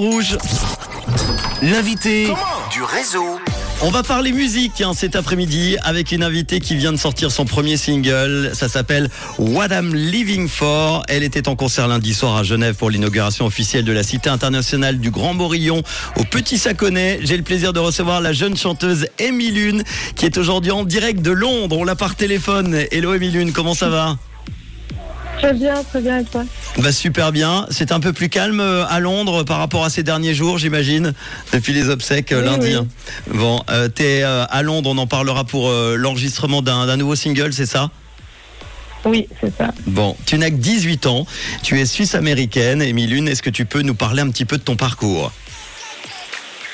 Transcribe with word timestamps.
Rouge. 0.00 0.38
L'invité 1.60 2.32
du 2.70 2.84
réseau. 2.84 3.40
On 3.82 3.90
va 3.90 4.04
parler 4.04 4.30
musique 4.30 4.80
hein, 4.80 4.92
cet 4.94 5.16
après-midi 5.16 5.76
avec 5.82 6.12
une 6.12 6.22
invitée 6.22 6.60
qui 6.60 6.76
vient 6.76 6.92
de 6.92 6.96
sortir 6.96 7.32
son 7.32 7.44
premier 7.44 7.76
single. 7.76 8.52
Ça 8.54 8.68
s'appelle 8.68 9.10
What 9.38 9.70
I'm 9.72 9.92
Living 9.92 10.46
For. 10.46 11.02
Elle 11.08 11.24
était 11.24 11.48
en 11.48 11.56
concert 11.56 11.88
lundi 11.88 12.14
soir 12.14 12.36
à 12.36 12.44
Genève 12.44 12.76
pour 12.76 12.90
l'inauguration 12.90 13.44
officielle 13.44 13.84
de 13.84 13.90
la 13.90 14.04
Cité 14.04 14.30
internationale 14.30 15.00
du 15.00 15.10
Grand 15.10 15.34
Morillon 15.34 15.82
au 16.14 16.22
Petit 16.22 16.58
Saconnet. 16.58 17.18
J'ai 17.24 17.36
le 17.36 17.42
plaisir 17.42 17.72
de 17.72 17.80
recevoir 17.80 18.20
la 18.20 18.32
jeune 18.32 18.56
chanteuse 18.56 19.08
Amy 19.18 19.50
Lune 19.50 19.82
qui 20.14 20.26
est 20.26 20.38
aujourd'hui 20.38 20.70
en 20.70 20.84
direct 20.84 21.22
de 21.22 21.32
Londres. 21.32 21.76
On 21.76 21.82
l'a 21.82 21.96
par 21.96 22.14
téléphone. 22.14 22.84
Hello 22.92 23.10
Amy 23.10 23.32
Lune, 23.32 23.52
comment 23.52 23.74
ça 23.74 23.88
va? 23.88 24.16
Très 25.38 25.52
bien, 25.54 25.82
très 25.84 26.00
bien, 26.00 26.18
et 26.18 26.24
toi 26.24 26.44
bah 26.78 26.92
super 26.92 27.32
bien. 27.32 27.66
C'est 27.70 27.92
un 27.92 28.00
peu 28.00 28.12
plus 28.12 28.28
calme 28.28 28.60
euh, 28.60 28.84
à 28.88 29.00
Londres 29.00 29.42
par 29.44 29.58
rapport 29.58 29.84
à 29.84 29.90
ces 29.90 30.02
derniers 30.02 30.34
jours, 30.34 30.58
j'imagine, 30.58 31.12
depuis 31.52 31.72
les 31.72 31.88
obsèques 31.88 32.32
euh, 32.32 32.40
Oui, 32.40 32.46
lundi. 32.46 32.66
oui. 32.68 32.74
hein. 32.74 32.86
Bon, 33.34 33.62
euh, 33.70 33.88
t'es 33.88 34.22
euh, 34.22 34.44
à 34.48 34.62
Londres, 34.62 34.90
on 34.92 34.98
en 34.98 35.06
parlera 35.06 35.44
pour 35.44 35.68
euh, 35.70 35.96
l'enregistrement 35.96 36.62
d'un 36.62 36.96
nouveau 36.96 37.14
single, 37.16 37.52
c'est 37.52 37.66
ça? 37.66 37.90
Oui, 39.04 39.28
c'est 39.40 39.56
ça. 39.56 39.72
Bon, 39.86 40.16
tu 40.26 40.38
n'as 40.38 40.50
que 40.50 40.56
18 40.56 41.06
ans, 41.06 41.24
tu 41.62 41.80
es 41.80 41.86
suisse-américaine, 41.86 42.82
Lune, 42.82 43.28
est-ce 43.28 43.42
que 43.42 43.50
tu 43.50 43.64
peux 43.64 43.82
nous 43.82 43.94
parler 43.94 44.22
un 44.22 44.30
petit 44.30 44.44
peu 44.44 44.58
de 44.58 44.62
ton 44.62 44.76
parcours? 44.76 45.32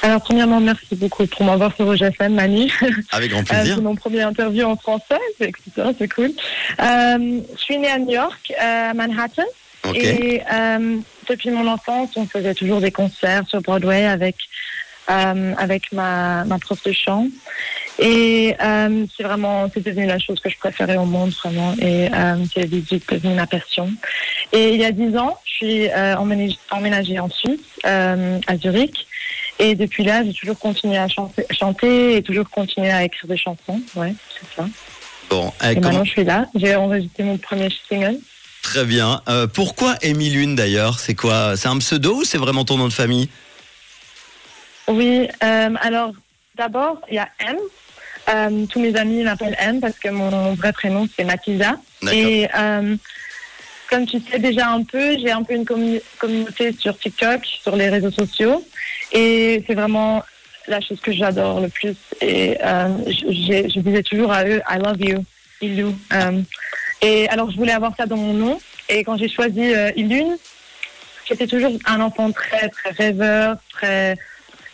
Alors, 0.04 0.20
premièrement, 0.20 0.60
merci 0.60 0.94
beaucoup 0.96 1.26
pour 1.26 1.46
m'avoir 1.46 1.74
sur 1.74 1.86
Rouge 1.86 2.02
FM, 2.02 2.34
Manu. 2.34 2.70
Avec 3.10 3.30
grand 3.30 3.40
Euh, 3.50 3.54
plaisir. 3.54 3.76
c'est 3.76 3.80
mon 3.82 3.94
premier 3.94 4.20
interview 4.20 4.64
en 4.66 4.76
français, 4.76 5.18
c'est 5.38 5.48
excitant, 5.48 5.94
c'est 5.98 6.12
cool. 6.14 6.30
Euh, 6.78 7.40
je 7.56 7.58
suis 7.62 7.78
née 7.78 7.88
à 7.88 7.98
New 7.98 8.10
York, 8.10 8.52
euh, 8.52 8.90
à 8.90 8.92
Manhattan. 8.92 9.44
Et 9.94 10.42
euh, 10.52 10.96
depuis 11.28 11.50
mon 11.50 11.66
enfance, 11.66 12.10
on 12.16 12.26
faisait 12.26 12.52
toujours 12.52 12.82
des 12.82 12.90
concerts 12.90 13.44
sur 13.48 13.62
Broadway 13.62 14.04
avec, 14.04 14.36
euh, 15.10 15.54
avec 15.56 15.90
ma, 15.90 16.44
ma 16.44 16.58
prof 16.58 16.82
de 16.84 16.92
chant. 16.92 17.28
Et 17.98 18.54
euh, 18.62 19.06
c'est 19.16 19.22
vraiment, 19.22 19.70
c'est 19.72 19.82
devenu 19.82 20.04
la 20.06 20.18
chose 20.18 20.38
que 20.40 20.50
je 20.50 20.58
préférais 20.58 20.98
au 20.98 21.06
monde, 21.06 21.30
vraiment. 21.30 21.72
Et 21.80 22.08
euh, 22.12 22.44
c'est 22.52 22.68
devenu 22.68 23.34
ma 23.34 23.46
passion. 23.46 23.90
Et 24.52 24.74
il 24.74 24.80
y 24.82 24.84
a 24.84 24.92
dix 24.92 25.16
ans, 25.16 25.38
je 25.46 25.52
suis 25.52 25.88
euh, 25.88 26.14
emménagée, 26.16 26.58
emménagée 26.70 27.18
en 27.18 27.30
Suisse, 27.30 27.60
euh, 27.86 28.38
à 28.46 28.56
Zurich. 28.58 29.06
Et 29.58 29.74
depuis 29.74 30.02
là, 30.04 30.24
j'ai 30.24 30.32
toujours 30.32 30.58
continué 30.58 30.98
à 30.98 31.06
chanter, 31.08 31.44
chanter 31.50 32.16
et 32.16 32.22
toujours 32.22 32.48
continué 32.50 32.90
à 32.90 33.04
écrire 33.04 33.28
des 33.28 33.36
chansons. 33.36 33.80
Ouais, 33.94 34.14
c'est 34.30 34.56
ça. 34.60 34.68
Bon, 35.30 35.52
euh, 35.62 35.70
Et 35.70 35.74
comment- 35.74 35.88
maintenant, 35.88 36.04
je 36.04 36.10
suis 36.10 36.24
là. 36.24 36.46
J'ai 36.54 36.74
enregistré 36.74 37.22
mon 37.22 37.38
premier 37.38 37.68
single. 37.88 38.18
très 38.62 38.84
bien. 38.84 39.22
Euh, 39.28 39.46
pourquoi 39.46 39.94
Amy 40.02 40.30
Lune 40.30 40.54
d'ailleurs? 40.56 40.98
C'est 40.98 41.14
quoi? 41.14 41.56
C'est 41.56 41.68
un 41.68 41.78
pseudo 41.78 42.16
ou 42.16 42.24
c'est 42.24 42.38
vraiment 42.38 42.64
ton 42.64 42.76
nom 42.78 42.88
de 42.88 42.92
famille? 42.92 43.28
Oui, 44.88 45.28
euh, 45.42 45.70
alors 45.80 46.12
d'abord, 46.56 47.00
il 47.08 47.14
y 47.14 47.18
a 47.18 47.28
M. 47.40 47.56
Euh, 48.30 48.66
tous 48.66 48.80
mes 48.80 48.96
amis 48.96 49.22
m'appellent 49.22 49.56
M 49.58 49.80
parce 49.80 49.98
que 49.98 50.08
mon 50.08 50.54
vrai 50.54 50.72
prénom, 50.72 51.06
c'est. 51.16 51.24
D'accord. 51.24 51.78
Et 52.12 52.48
euh, 52.58 52.96
comme 53.90 54.06
tu 54.06 54.18
sais 54.30 54.38
déjà 54.38 54.70
un 54.70 54.82
peu, 54.82 55.18
j'ai 55.18 55.30
un 55.30 55.42
peu 55.42 55.54
une 55.54 55.64
commu- 55.64 56.00
communauté 56.18 56.74
sur 56.78 56.98
TikTok, 56.98 57.44
sur 57.44 57.76
les 57.76 57.88
réseaux 57.90 58.10
sociaux. 58.10 58.66
Et 59.14 59.62
c'est 59.66 59.74
vraiment 59.74 60.22
la 60.66 60.80
chose 60.80 61.00
que 61.00 61.12
j'adore 61.12 61.60
le 61.60 61.68
plus. 61.68 61.96
Et 62.20 62.58
euh, 62.62 62.88
je, 63.06 63.70
je 63.72 63.80
disais 63.80 64.02
toujours 64.02 64.32
à 64.32 64.44
eux, 64.44 64.60
I 64.68 64.78
love 64.78 65.00
you, 65.00 65.24
Ilou. 65.60 65.94
Euh, 66.12 66.42
et 67.00 67.28
alors, 67.28 67.50
je 67.50 67.56
voulais 67.56 67.72
avoir 67.72 67.94
ça 67.96 68.06
dans 68.06 68.16
mon 68.16 68.32
nom. 68.32 68.60
Et 68.88 69.04
quand 69.04 69.16
j'ai 69.16 69.28
choisi 69.28 69.74
euh, 69.74 69.90
Ilune, 69.96 70.36
j'étais 71.26 71.46
toujours 71.46 71.72
un 71.86 72.00
enfant 72.00 72.32
très, 72.32 72.68
très 72.68 72.90
rêveur, 72.90 73.56
très 73.70 74.16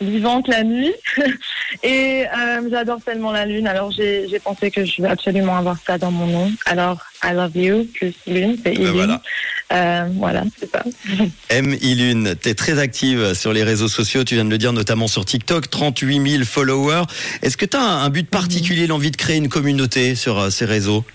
vivante 0.01 0.47
la 0.47 0.63
nuit. 0.63 0.93
et 1.83 2.25
euh, 2.25 2.69
j'adore 2.69 2.99
tellement 3.05 3.31
la 3.31 3.45
lune. 3.45 3.67
Alors, 3.67 3.91
j'ai 3.91 4.27
j'ai 4.27 4.39
pensé 4.39 4.71
que 4.71 4.83
je 4.83 5.01
vais 5.01 5.09
absolument 5.09 5.55
avoir 5.55 5.77
ça 5.85 5.97
dans 5.97 6.11
mon 6.11 6.27
nom. 6.27 6.51
Alors, 6.65 6.99
I 7.23 7.33
love 7.33 7.55
you 7.55 7.87
plus 7.93 8.13
lune, 8.27 8.57
c'est 8.57 8.73
Ben 8.73 8.81
Ilune. 8.81 8.93
voilà. 8.93 9.21
Euh, 9.73 10.05
voilà, 10.17 10.43
c'est 10.59 10.69
ça. 10.69 10.83
M. 11.49 11.77
Ilune, 11.81 12.35
tu 12.41 12.49
es 12.49 12.53
très 12.53 12.77
active 12.79 13.33
sur 13.33 13.53
les 13.53 13.63
réseaux 13.63 13.87
sociaux, 13.87 14.23
tu 14.23 14.35
viens 14.35 14.43
de 14.43 14.49
le 14.49 14.57
dire 14.57 14.73
notamment 14.73 15.07
sur 15.07 15.23
TikTok, 15.23 15.69
38 15.69 16.29
000 16.29 16.43
followers. 16.43 17.03
Est-ce 17.41 17.55
que 17.55 17.65
tu 17.65 17.77
as 17.77 17.81
un 17.81 18.09
but 18.09 18.29
particulier, 18.29 18.87
l'envie 18.87 19.11
de 19.11 19.17
créer 19.17 19.37
une 19.37 19.49
communauté 19.49 20.15
sur 20.15 20.39
euh, 20.39 20.49
ces 20.49 20.65
réseaux? 20.65 21.05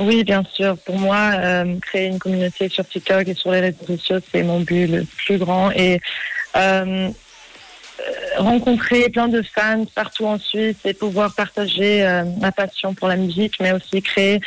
Oui, 0.00 0.24
bien 0.24 0.42
sûr. 0.52 0.76
Pour 0.78 0.98
moi, 0.98 1.30
euh, 1.34 1.76
créer 1.80 2.06
une 2.06 2.18
communauté 2.18 2.68
sur 2.68 2.86
TikTok 2.86 3.28
et 3.28 3.34
sur 3.34 3.52
les 3.52 3.60
réseaux 3.60 3.86
sociaux, 3.86 4.18
c'est 4.32 4.42
mon 4.42 4.60
but 4.60 4.88
le 4.88 5.06
plus 5.24 5.38
grand. 5.38 5.70
Et 5.70 6.00
euh, 6.56 7.08
rencontrer 8.38 9.08
plein 9.10 9.28
de 9.28 9.42
fans 9.42 9.84
partout 9.94 10.26
en 10.26 10.38
Suisse 10.38 10.76
et 10.84 10.94
pouvoir 10.94 11.34
partager 11.34 12.04
euh, 12.04 12.24
ma 12.40 12.52
passion 12.52 12.94
pour 12.94 13.08
la 13.08 13.16
musique, 13.16 13.54
mais 13.60 13.72
aussi 13.72 14.02
créer 14.02 14.40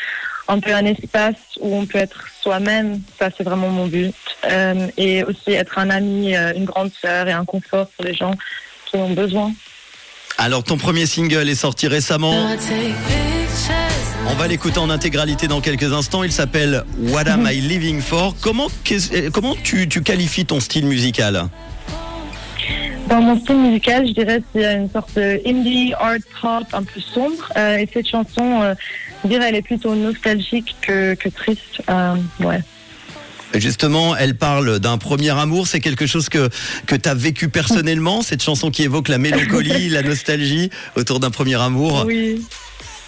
un 0.47 0.59
peu 0.59 0.73
un 0.73 0.85
espace 0.85 1.35
où 1.59 1.75
on 1.75 1.85
peut 1.85 1.97
être 1.97 2.25
soi-même, 2.41 3.01
ça 3.19 3.29
c'est 3.35 3.43
vraiment 3.43 3.69
mon 3.69 3.87
but. 3.87 4.13
Euh, 4.49 4.87
et 4.97 5.23
aussi 5.23 5.51
être 5.51 5.77
un 5.77 5.89
ami, 5.89 6.35
euh, 6.35 6.53
une 6.55 6.65
grande 6.65 6.91
sœur 7.01 7.27
et 7.27 7.33
un 7.33 7.45
confort 7.45 7.87
pour 7.95 8.05
les 8.05 8.13
gens 8.13 8.33
qui 8.85 8.97
ont 8.97 9.11
besoin. 9.11 9.51
Alors 10.37 10.63
ton 10.63 10.77
premier 10.77 11.05
single 11.05 11.49
est 11.49 11.55
sorti 11.55 11.87
récemment, 11.87 12.33
on 14.29 14.33
va 14.35 14.47
l'écouter 14.47 14.77
en 14.79 14.89
intégralité 14.89 15.47
dans 15.47 15.61
quelques 15.61 15.91
instants, 15.93 16.23
il 16.23 16.31
s'appelle 16.31 16.83
What 16.99 17.27
Am 17.27 17.49
I 17.51 17.59
Living 17.59 18.01
For? 18.01 18.35
Comment, 18.41 18.67
comment 19.33 19.55
tu, 19.63 19.89
tu 19.89 20.01
qualifies 20.03 20.45
ton 20.45 20.59
style 20.59 20.85
musical? 20.85 21.49
Dans 23.09 23.21
mon 23.21 23.39
style 23.39 23.55
musical, 23.55 24.05
je 24.05 24.13
dirais 24.13 24.43
qu'il 24.51 24.61
y 24.61 24.65
a 24.65 24.73
une 24.73 24.89
sorte 24.89 25.15
de 25.15 25.39
indie 25.45 25.93
art 25.97 26.17
pop 26.41 26.67
un 26.73 26.83
peu 26.83 26.99
sombre. 26.99 27.51
Euh, 27.55 27.77
et 27.77 27.87
cette 27.91 28.07
chanson, 28.07 28.61
euh, 28.61 28.73
je 29.23 29.29
dirais, 29.29 29.49
elle 29.49 29.55
est 29.55 29.61
plutôt 29.61 29.95
nostalgique 29.95 30.75
que, 30.81 31.13
que 31.13 31.29
triste. 31.29 31.81
Euh, 31.89 32.15
ouais. 32.41 32.61
Justement, 33.53 34.15
elle 34.17 34.35
parle 34.35 34.79
d'un 34.79 34.97
premier 34.97 35.29
amour, 35.29 35.67
c'est 35.67 35.79
quelque 35.79 36.05
chose 36.05 36.27
que, 36.27 36.49
que 36.85 36.95
tu 36.95 37.07
as 37.07 37.13
vécu 37.13 37.47
personnellement, 37.47 38.21
cette 38.21 38.43
chanson 38.43 38.71
qui 38.71 38.83
évoque 38.83 39.07
la 39.07 39.17
mélancolie, 39.17 39.87
la 39.89 40.01
nostalgie 40.01 40.69
autour 40.97 41.21
d'un 41.21 41.31
premier 41.31 41.59
amour? 41.61 42.03
Oui, 42.05 42.45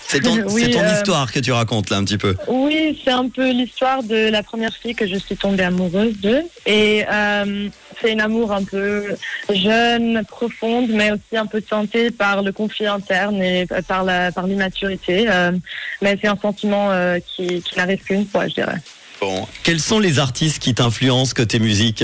C'est 0.09 0.21
ton, 0.21 0.35
Oui, 0.49 0.63
c'est 0.65 0.71
ton 0.71 0.83
euh, 0.83 0.93
histoire 0.93 1.31
que 1.31 1.39
tu 1.39 1.51
racontes 1.51 1.89
là 1.91 1.97
un 1.97 2.03
petit 2.03 2.17
peu. 2.17 2.35
oui 2.47 2.99
c'est 3.03 3.11
un 3.11 3.29
peu 3.29 3.51
l'histoire 3.51 4.03
de 4.03 4.29
la 4.29 4.43
première 4.43 4.73
fille 4.73 4.95
que 4.95 5.07
je 5.07 5.15
suis 5.15 5.37
tombée 5.37 5.63
amoureuse 5.63 6.19
de. 6.19 6.41
Et 6.65 7.05
euh, 7.09 7.69
c'est 8.01 8.13
un 8.13 8.19
amour 8.19 8.51
un 8.51 8.63
peu 8.63 9.15
jeune, 9.53 10.23
profonde, 10.27 10.89
mais 10.89 11.11
aussi 11.11 11.37
un 11.37 11.45
peu 11.45 11.61
tenté 11.61 12.11
par 12.11 12.41
le 12.41 12.51
conflit 12.51 12.87
interne 12.87 13.41
et 13.41 13.67
par 13.87 14.03
la 14.03 14.31
par 14.31 14.47
l'immaturité. 14.47 15.25
Euh, 15.29 15.51
mais 16.01 16.17
c'est 16.21 16.27
un 16.27 16.37
sentiment 16.37 16.91
euh, 16.91 17.19
qui, 17.19 17.61
qui 17.61 17.77
n'arrive 17.77 18.01
qu'une 18.03 18.25
fois, 18.25 18.47
je 18.47 18.55
dirais. 18.55 18.77
Bon. 19.21 19.47
Quels 19.63 19.81
sont 19.81 19.99
les 19.99 20.19
artistes 20.19 20.59
qui 20.59 20.73
t'influencent 20.73 21.33
côté 21.35 21.59
musique? 21.59 22.03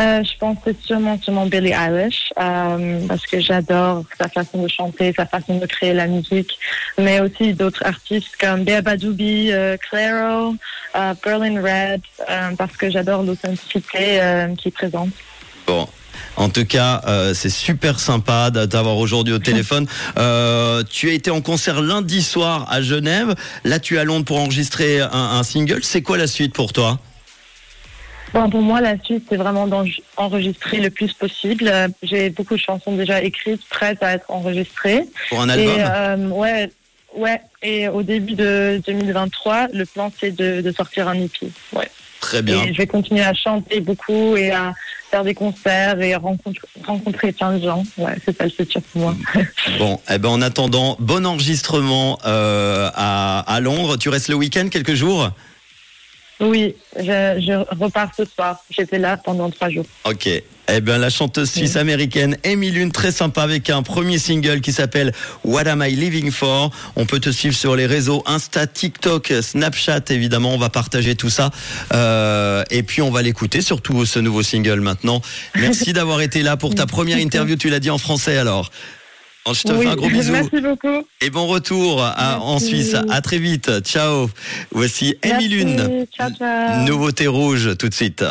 Euh, 0.00 0.22
je 0.24 0.38
pense 0.38 0.56
que 0.64 0.72
c'est 0.72 0.86
sûrement, 0.86 1.18
sûrement 1.20 1.46
Billie 1.46 1.72
Eilish, 1.72 2.32
euh, 2.40 3.06
parce 3.06 3.26
que 3.26 3.38
j'adore 3.38 4.04
sa 4.18 4.28
façon 4.28 4.62
de 4.62 4.68
chanter, 4.68 5.12
sa 5.14 5.26
façon 5.26 5.58
de 5.58 5.66
créer 5.66 5.92
la 5.92 6.06
musique, 6.06 6.58
mais 6.98 7.20
aussi 7.20 7.52
d'autres 7.52 7.84
artistes 7.84 8.34
comme 8.40 8.64
Bea 8.64 8.80
Badoubi, 8.80 9.52
euh, 9.52 9.76
Clairo, 9.76 10.54
euh, 10.96 11.14
Berlin 11.22 11.60
Red, 11.60 12.00
euh, 12.30 12.50
parce 12.56 12.76
que 12.78 12.90
j'adore 12.90 13.24
l'authenticité 13.24 14.22
euh, 14.22 14.54
qu'il 14.54 14.72
présente. 14.72 15.10
Bon. 15.66 15.86
En 16.36 16.48
tout 16.48 16.64
cas, 16.64 17.02
euh, 17.06 17.34
c'est 17.34 17.50
super 17.50 18.00
sympa 18.00 18.50
de 18.50 18.64
t'avoir 18.64 18.96
aujourd'hui 18.96 19.34
au 19.34 19.38
téléphone. 19.38 19.86
Euh, 20.18 20.82
tu 20.88 21.08
as 21.08 21.12
été 21.12 21.30
en 21.30 21.40
concert 21.40 21.80
lundi 21.80 22.22
soir 22.22 22.66
à 22.70 22.82
Genève. 22.82 23.34
Là, 23.64 23.78
tu 23.78 23.96
es 23.96 23.98
à 23.98 24.04
Londres 24.04 24.24
pour 24.24 24.38
enregistrer 24.38 25.00
un, 25.00 25.08
un 25.12 25.42
single. 25.42 25.80
C'est 25.82 26.02
quoi 26.02 26.18
la 26.18 26.26
suite 26.26 26.52
pour 26.52 26.72
toi? 26.72 26.98
Bon, 28.32 28.48
pour 28.48 28.62
moi, 28.62 28.80
la 28.80 28.98
suite, 29.02 29.24
c'est 29.28 29.36
vraiment 29.36 29.66
d'enregistrer 29.66 30.78
le 30.78 30.90
plus 30.90 31.12
possible. 31.12 31.68
Euh, 31.68 31.88
J'ai 32.02 32.30
beaucoup 32.30 32.54
de 32.54 32.60
chansons 32.60 32.94
déjà 32.94 33.22
écrites, 33.22 33.62
prêtes 33.68 34.02
à 34.02 34.12
être 34.12 34.30
enregistrées. 34.30 35.04
Pour 35.28 35.40
un 35.40 35.48
album 35.48 35.68
Et 35.68 35.80
euh, 35.80 36.28
ouais, 36.28 36.70
ouais. 37.16 37.40
Et 37.62 37.88
au 37.88 38.02
début 38.02 38.34
de 38.34 38.80
2023, 38.86 39.68
le 39.72 39.84
plan 39.84 40.12
c'est 40.18 40.30
de, 40.30 40.60
de 40.60 40.72
sortir 40.72 41.08
un 41.08 41.14
EP. 41.14 41.50
Ouais. 41.72 41.90
Très 42.20 42.42
bien. 42.42 42.62
Et 42.64 42.72
je 42.72 42.78
vais 42.78 42.86
continuer 42.86 43.22
à 43.22 43.34
chanter 43.34 43.80
beaucoup 43.80 44.36
et 44.36 44.50
à 44.50 44.74
faire 45.10 45.24
des 45.24 45.34
concerts 45.34 46.00
et 46.00 46.14
rencontrer, 46.14 46.68
rencontrer 46.86 47.32
plein 47.32 47.56
de 47.56 47.64
gens. 47.64 47.82
Ouais, 47.98 48.14
c'est 48.24 48.36
ça 48.36 48.44
le 48.44 48.50
futur 48.50 48.80
pour 48.82 49.00
moi. 49.00 49.14
Bon, 49.78 49.98
eh 50.08 50.18
ben 50.18 50.28
en 50.28 50.42
attendant, 50.42 50.96
bon 51.00 51.26
enregistrement 51.26 52.18
euh, 52.26 52.90
à, 52.94 53.40
à 53.40 53.60
Londres. 53.60 53.96
Tu 53.96 54.08
restes 54.08 54.28
le 54.28 54.36
week-end 54.36 54.68
quelques 54.70 54.94
jours? 54.94 55.30
Oui, 56.40 56.74
je, 56.96 57.02
je 57.02 57.74
repars 57.78 58.10
ce 58.16 58.24
soir. 58.24 58.64
J'étais 58.70 58.98
là 58.98 59.16
pendant 59.16 59.50
trois 59.50 59.68
jours. 59.68 59.86
Ok. 60.04 60.26
Eh 60.26 60.44
Eh 60.72 60.80
bien, 60.80 60.98
la 60.98 61.10
chanteuse 61.10 61.50
suisse 61.50 61.76
américaine 61.76 62.36
Amy 62.44 62.70
Lune, 62.70 62.92
très 62.92 63.10
sympa 63.10 63.42
avec 63.42 63.70
un 63.70 63.82
premier 63.82 64.18
single 64.18 64.60
qui 64.60 64.72
s'appelle 64.72 65.12
What 65.44 65.66
Am 65.66 65.82
I 65.84 65.94
Living 65.94 66.30
For? 66.30 66.70
On 66.96 67.06
peut 67.06 67.18
te 67.18 67.30
suivre 67.30 67.56
sur 67.56 67.74
les 67.74 67.86
réseaux 67.86 68.22
Insta, 68.24 68.66
TikTok, 68.66 69.32
Snapchat, 69.42 70.02
évidemment. 70.10 70.54
On 70.54 70.58
va 70.58 70.70
partager 70.70 71.16
tout 71.16 71.30
ça. 71.30 71.50
Euh, 71.92 72.62
et 72.70 72.82
puis, 72.84 73.02
on 73.02 73.10
va 73.10 73.20
l'écouter, 73.22 73.62
surtout 73.62 74.06
ce 74.06 74.20
nouveau 74.20 74.42
single 74.42 74.80
maintenant. 74.80 75.20
Merci 75.56 75.92
d'avoir 75.94 76.20
été 76.20 76.42
là 76.42 76.56
pour 76.56 76.74
ta 76.74 76.86
première 76.86 77.18
interview. 77.18 77.56
Tu 77.56 77.68
l'as 77.68 77.80
dit 77.80 77.90
en 77.90 77.98
français 77.98 78.36
alors. 78.38 78.70
Je 79.46 79.62
te 79.62 79.72
fais 79.74 79.86
un 79.86 79.96
gros 79.96 80.08
bisou. 80.08 80.32
Merci 80.32 80.60
beaucoup. 80.60 81.04
Et 81.20 81.30
bon 81.30 81.46
retour 81.46 82.02
à, 82.02 82.40
en 82.40 82.58
Suisse. 82.58 82.94
À 83.08 83.20
très 83.20 83.38
vite. 83.38 83.70
Ciao. 83.84 84.30
Voici 84.70 85.16
Amy 85.22 85.48
Lune. 85.48 86.06
Ciao, 86.16 86.30
ciao. 86.30 86.84
Nouveauté 86.84 87.26
rouge 87.26 87.76
tout 87.78 87.88
de 87.88 87.94
suite. 87.94 88.24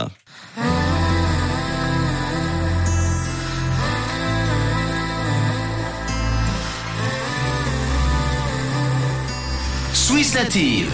Suisse 9.93 10.33
Native. 10.33 10.89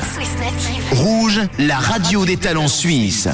Rouge, 0.91 1.41
la 1.57 1.77
radio 1.77 2.25
des 2.25 2.37
talents 2.37 2.67
suisses. 2.67 3.29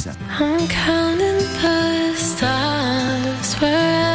I'm 3.63 4.10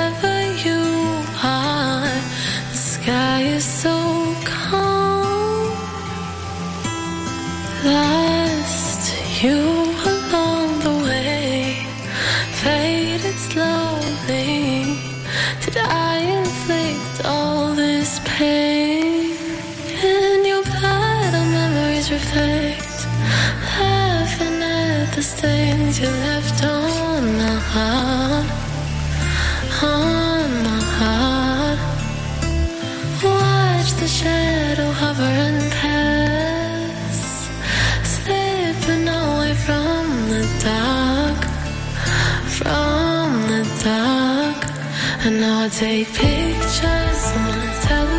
you 9.42 9.92
along 10.06 10.78
the 10.80 10.94
way, 11.04 11.76
faded 12.62 13.34
slowly. 13.34 14.96
Did 15.62 15.76
I 15.76 16.18
inflict 16.38 17.26
all 17.26 17.74
this 17.74 18.20
pain? 18.24 19.36
In 20.02 20.46
your 20.46 20.62
blood, 20.62 21.34
our 21.34 21.48
memories 21.60 22.10
reflect, 22.10 22.96
laughing 23.78 24.62
at 24.62 25.12
the 25.14 25.22
stains 25.22 26.00
you 26.00 26.08
left 26.08 26.64
on 26.64 27.36
my 27.36 27.58
heart, 27.74 28.46
on 29.82 30.48
my 30.64 30.80
heart. 30.98 31.78
Watch 33.22 33.90
the 34.00 34.08
shadow 34.08 34.90
hover 34.92 35.65
from 42.66 43.30
the 43.50 43.62
dark. 43.84 44.60
And 45.24 45.40
now 45.40 45.64
I 45.64 45.68
take 45.68 46.08
pictures 46.08 47.22
on 47.36 47.50
my 47.60 47.70
telephone, 47.86 48.15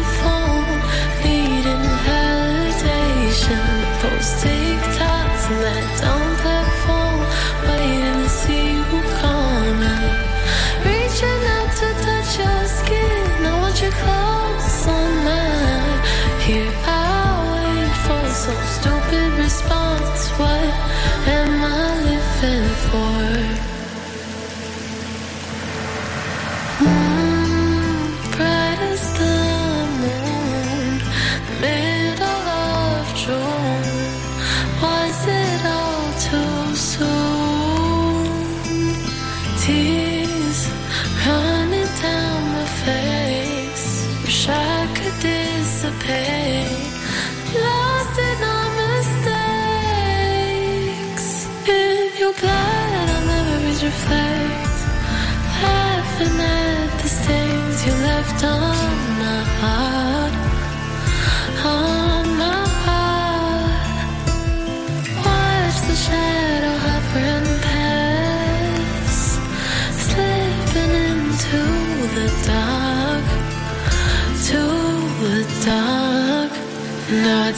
left 58.07 58.43
on 58.43 59.19
my 59.19 59.43
heart. 59.59 60.06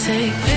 Take 0.09 0.48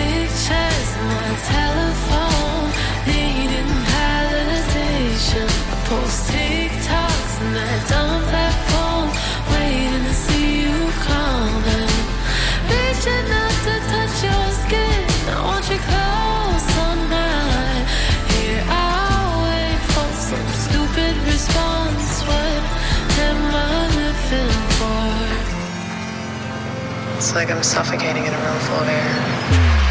like 27.35 27.51
I'm 27.51 27.63
suffocating 27.63 28.27
in 28.27 28.35
a 28.35 28.39
room 28.39 28.59
full 28.61 28.81
of 28.81 28.89
air. 28.89 29.82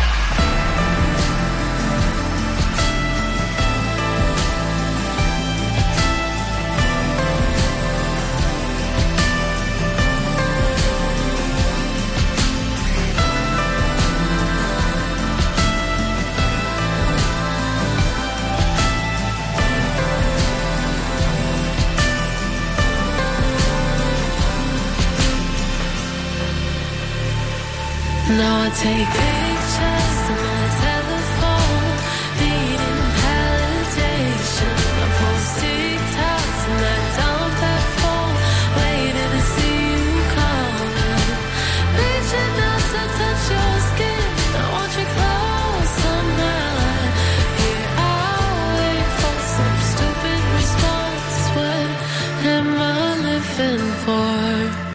Now 28.37 28.61
I 28.61 28.69
take 28.69 29.40